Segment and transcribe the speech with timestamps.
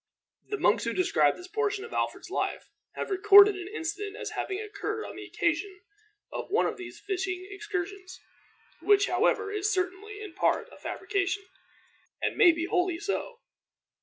[0.49, 4.59] The monks who describe this portion of Alfred's life have recorded an incident as having
[4.59, 5.81] occurred on the occasion
[6.31, 8.19] of one of these fishing excursions,
[8.81, 11.43] which, however, is certainly, in part, a fabrication,
[12.19, 13.41] and may be wholly so.